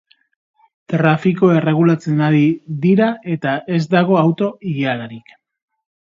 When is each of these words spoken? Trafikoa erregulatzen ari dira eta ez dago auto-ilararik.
Trafikoa 0.91 1.57
erregulatzen 1.57 2.23
ari 2.27 2.41
dira 2.85 3.09
eta 3.33 3.53
ez 3.75 3.81
dago 3.91 4.17
auto-ilararik. 4.23 5.35